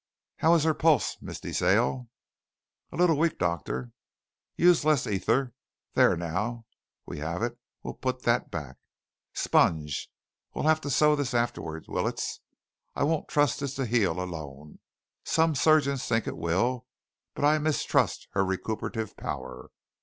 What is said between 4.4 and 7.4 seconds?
"Use less ether. There, now we